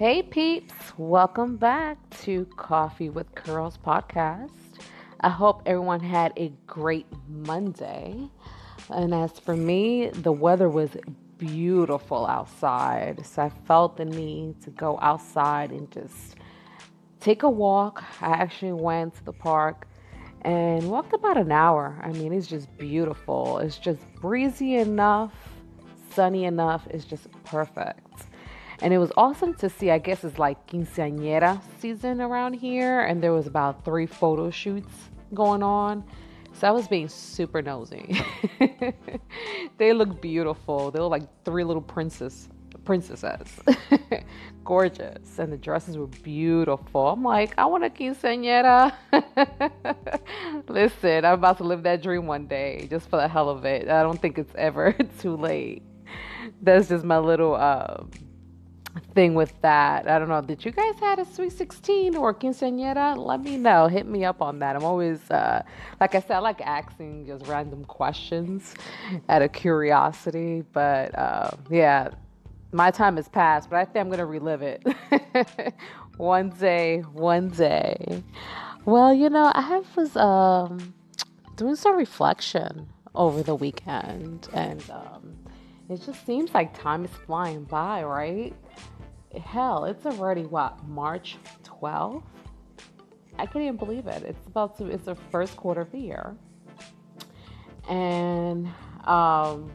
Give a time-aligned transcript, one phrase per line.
[0.00, 4.50] Hey peeps, welcome back to Coffee with Curls podcast.
[5.20, 8.30] I hope everyone had a great Monday.
[8.88, 10.96] And as for me, the weather was
[11.36, 13.26] beautiful outside.
[13.26, 16.36] So I felt the need to go outside and just
[17.20, 18.02] take a walk.
[18.22, 19.86] I actually went to the park
[20.40, 22.00] and walked about an hour.
[22.02, 23.58] I mean, it's just beautiful.
[23.58, 25.34] It's just breezy enough,
[26.14, 26.86] sunny enough.
[26.88, 28.29] It's just perfect.
[28.82, 29.90] And it was awesome to see.
[29.90, 34.92] I guess it's like quinceañera season around here, and there was about three photo shoots
[35.34, 36.04] going on.
[36.54, 38.22] So I was being super nosy.
[39.78, 40.90] they look beautiful.
[40.90, 42.48] They look like three little princess
[42.84, 43.60] princesses.
[44.64, 45.38] Gorgeous.
[45.38, 47.08] And the dresses were beautiful.
[47.08, 48.92] I'm like, I want a quinceañera.
[50.68, 53.88] Listen, I'm about to live that dream one day just for the hell of it.
[53.88, 55.82] I don't think it's ever too late.
[56.62, 58.10] That's just my little um,
[59.14, 60.08] thing with that.
[60.08, 60.40] I don't know.
[60.40, 63.16] Did you guys had a sweet 16 or quinceañera?
[63.16, 63.86] Let me know.
[63.86, 64.76] Hit me up on that.
[64.76, 65.62] I'm always, uh,
[66.00, 68.74] like I said, I like asking just random questions
[69.28, 70.64] out of curiosity.
[70.72, 72.10] But uh, yeah,
[72.72, 74.84] my time has passed, but I think I'm going to relive it.
[76.16, 78.22] one day, one day.
[78.84, 80.94] Well, you know, I was um,
[81.56, 85.36] doing some reflection over the weekend and um,
[85.90, 88.54] it just seems like time is flying by, right?
[89.44, 92.22] Hell, it's already what, March 12th?
[93.38, 94.22] I can't even believe it.
[94.22, 96.36] It's about to, it's the first quarter of the year.
[97.88, 98.66] And
[99.04, 99.72] um,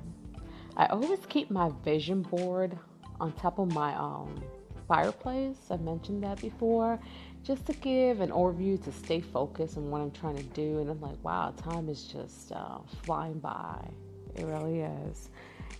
[0.77, 2.77] I always keep my vision board
[3.19, 4.41] on top of my um,
[4.87, 5.57] fireplace.
[5.69, 6.99] I mentioned that before,
[7.43, 10.79] just to give an overview to stay focused on what I'm trying to do.
[10.79, 13.85] And I'm like, wow, time is just uh, flying by.
[14.35, 15.29] It really is.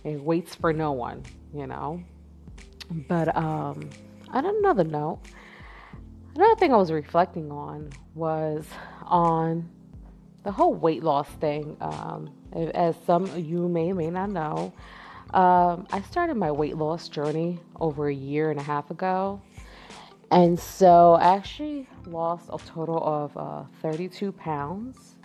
[0.04, 2.02] It waits for no one, you know.
[3.08, 3.90] But um,
[4.28, 5.20] on another note,
[6.34, 8.66] another thing I was reflecting on was
[9.04, 9.68] on
[10.44, 11.76] the whole weight loss thing.
[11.80, 14.72] Um, as some of you may may not know,
[15.34, 19.40] um, I started my weight loss journey over a year and a half ago.
[20.30, 25.16] And so I actually lost a total of uh, 32 pounds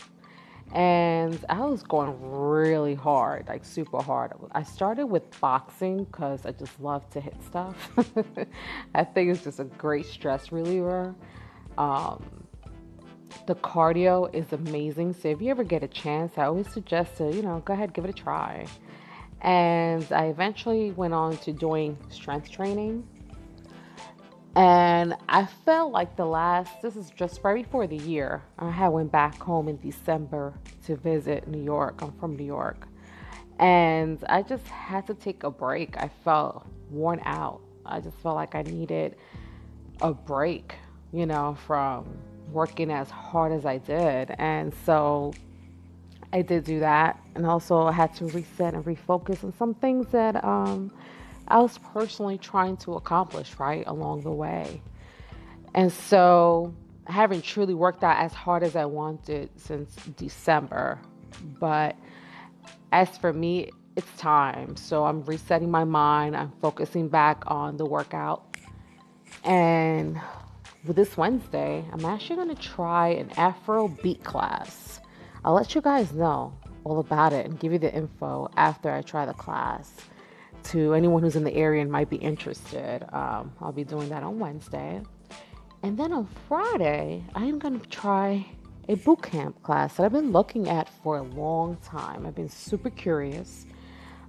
[0.74, 4.32] and I was going really hard, like super hard.
[4.54, 7.90] I started with boxing because I just love to hit stuff.
[8.96, 11.14] I think it's just a great stress reliever.
[11.78, 12.24] Um,
[13.48, 15.14] the cardio is amazing.
[15.14, 17.94] So if you ever get a chance, I always suggest to, you know, go ahead,
[17.94, 18.66] give it a try.
[19.42, 23.06] And I eventually went on to doing strength training.
[24.56, 28.90] And I felt like the last, this is just right before the year, I had
[28.90, 30.54] went back home in December
[30.86, 32.02] to visit New York.
[32.02, 32.88] I'm from New York.
[33.60, 35.96] And I just had to take a break.
[35.98, 37.62] I felt worn out.
[37.86, 39.16] I just felt like I needed
[40.02, 40.76] a break,
[41.14, 42.06] you know, from
[42.52, 44.36] working as hard as I did.
[44.38, 45.34] And so
[46.34, 47.22] I did do that.
[47.36, 50.92] And also I had to reset and refocus on some things that, um,
[51.52, 54.82] I was personally trying to accomplish, right, along the way.
[55.74, 56.74] And so
[57.06, 61.00] I haven't truly worked out as hard as I wanted since December.
[61.60, 61.98] But
[62.94, 64.78] as for me, it's time.
[64.78, 66.38] So I'm resetting my mind.
[66.38, 68.56] I'm focusing back on the workout.
[69.44, 70.20] And
[70.86, 75.02] this Wednesday, I'm actually going to try an Afro beat class.
[75.44, 76.54] I'll let you guys know
[76.86, 79.92] all about it and give you the info after I try the class
[80.66, 83.04] to anyone who's in the area and might be interested.
[83.14, 85.02] Um, I'll be doing that on Wednesday.
[85.84, 88.46] And then on Friday, I am going to try
[88.88, 92.26] a boot camp class that I've been looking at for a long time.
[92.26, 93.66] I've been super curious.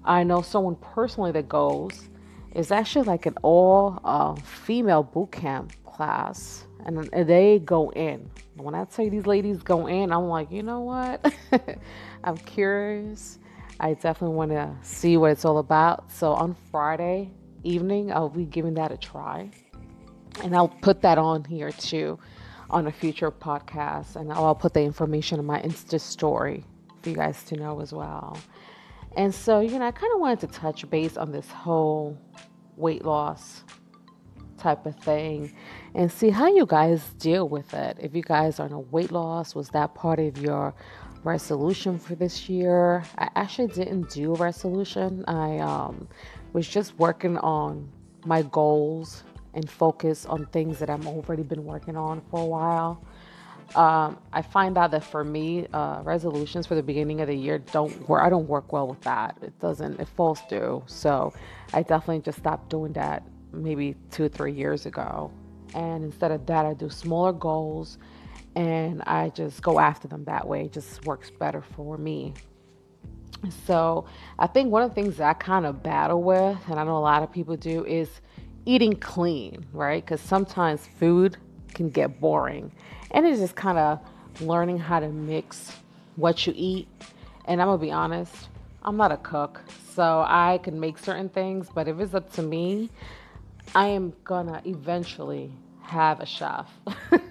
[0.04, 2.09] I know someone personally that goes.
[2.53, 8.31] It's actually like an all uh, female boot camp class, and they go in.
[8.56, 11.32] When I you these ladies go in, I'm like, you know what?
[12.25, 13.38] I'm curious.
[13.82, 16.10] I definitely want to see what it's all about.
[16.12, 17.32] So on Friday
[17.65, 19.50] evening, I'll be giving that a try.
[20.45, 22.16] And I'll put that on here too
[22.71, 24.15] on a future podcast.
[24.15, 26.65] And I'll put the information on my Insta story
[27.03, 28.39] for you guys to know as well.
[29.16, 32.16] And so, you know, I kind of wanted to touch base on this whole
[32.77, 33.65] weight loss
[34.59, 35.53] type of thing
[35.97, 37.97] and see how you guys deal with it.
[38.01, 40.72] If you guys are on a weight loss, was that part of your
[41.24, 43.04] resolution for this year.
[43.19, 45.24] I actually didn't do a resolution.
[45.27, 46.09] I um,
[46.53, 47.89] was just working on
[48.24, 49.24] my goals
[49.54, 53.04] and focus on things that I've already been working on for a while.
[53.74, 57.59] Um, I find out that for me, uh, resolutions for the beginning of the year
[57.59, 58.22] don't work.
[58.22, 59.39] I don't work well with that.
[59.41, 59.98] It doesn't.
[59.98, 60.83] It falls through.
[60.86, 61.33] So
[61.72, 63.22] I definitely just stopped doing that
[63.53, 65.30] maybe two, or three years ago.
[65.74, 67.98] And instead of that, I do smaller goals
[68.54, 70.65] and I just go after them that way.
[70.65, 72.34] It just works better for me.
[73.66, 74.07] So
[74.39, 76.97] I think one of the things that I kind of battle with, and I know
[76.97, 78.09] a lot of people do, is
[78.66, 80.04] eating clean, right?
[80.04, 81.37] Because sometimes food
[81.75, 82.71] can get boring.
[83.10, 84.01] And it's just kind of
[84.41, 85.72] learning how to mix
[86.16, 86.89] what you eat.
[87.47, 88.48] And I'm to be honest,
[88.83, 89.60] I'm not a cook,
[89.95, 92.91] so I can make certain things, but if it's up to me,
[93.75, 95.53] I am to eventually
[95.83, 96.69] have a chef.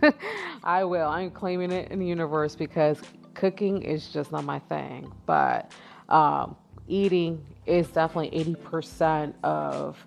[0.64, 1.08] I will.
[1.08, 3.00] I'm claiming it in the universe because
[3.34, 5.12] cooking is just not my thing.
[5.26, 5.72] But
[6.10, 6.56] um,
[6.88, 9.98] eating is definitely 80% of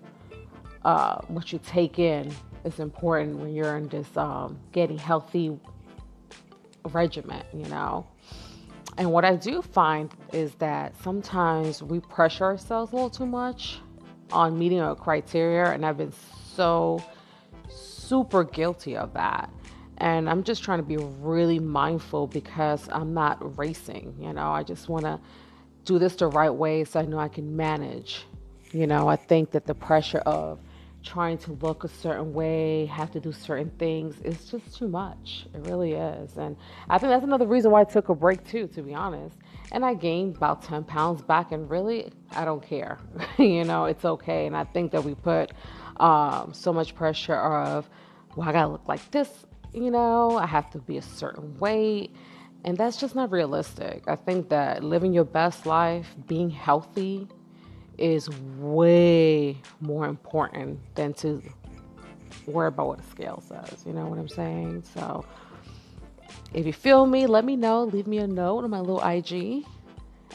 [0.83, 5.57] uh, what you take in is important when you're in this um, getting healthy
[6.91, 8.07] regiment, you know.
[8.97, 13.79] And what I do find is that sometimes we pressure ourselves a little too much
[14.31, 16.13] on meeting a criteria, and I've been
[16.55, 17.03] so
[17.69, 19.49] super guilty of that.
[19.97, 24.51] And I'm just trying to be really mindful because I'm not racing, you know.
[24.51, 25.19] I just want to
[25.85, 28.25] do this the right way so I know I can manage.
[28.71, 30.59] You know, I think that the pressure of
[31.05, 35.45] trying to look a certain way, have to do certain things, is just too much.
[35.53, 36.35] It really is.
[36.37, 36.57] And
[36.89, 39.37] I think that's another reason why I took a break too, to be honest.
[39.71, 42.97] And I gained about 10 pounds back, and really, I don't care.
[43.37, 44.47] you know, it's okay.
[44.47, 45.51] And I think that we put
[45.97, 47.87] um, so much pressure of,
[48.35, 52.15] well, I gotta look like this, you know, I have to be a certain weight.
[52.63, 54.03] And that's just not realistic.
[54.07, 57.27] I think that living your best life, being healthy,
[57.97, 61.41] is way more important than to
[62.47, 63.83] worry about what the scale says.
[63.85, 64.83] You know what I'm saying?
[64.95, 65.25] So
[66.53, 67.83] if you feel me, let me know.
[67.83, 69.63] Leave me a note on my little IG.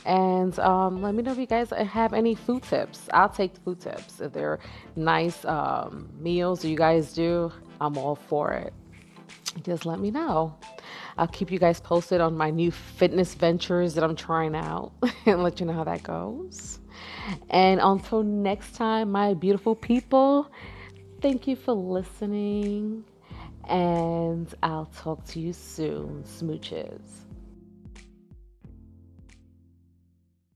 [0.06, 3.08] And um, let me know if you guys have any food tips.
[3.12, 4.20] I'll take the food tips.
[4.20, 4.60] If they're
[4.96, 8.72] nice um, meals you guys do, I'm all for it.
[9.62, 10.56] Just let me know.
[11.18, 14.92] I'll keep you guys posted on my new fitness ventures that I'm trying out
[15.26, 16.78] and let you know how that goes.
[17.50, 20.50] And until next time, my beautiful people,
[21.20, 23.04] thank you for listening.
[23.68, 26.24] And I'll talk to you soon.
[26.24, 27.29] Smooches.